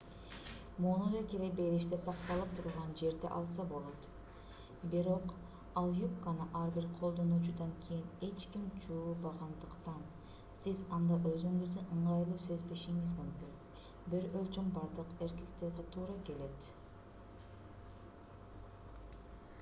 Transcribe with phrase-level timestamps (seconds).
[0.83, 4.05] муну да кире бериште сакталып турган жерден алса болот
[4.93, 5.33] бирок
[5.81, 9.99] ал юбканы ар бир колдонуучудан кийин эч ким жуубагандыктан
[10.63, 13.51] сиз анда өзүңүздү ыңгайлуу сезбешиңиз мүмкүн
[14.15, 16.73] бир өлчөм бардык эркектерге туура келет